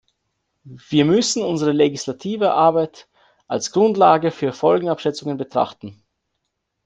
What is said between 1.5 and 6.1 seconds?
legislative Arbeit als Grundlage für Folgenabschätzungen betrachten.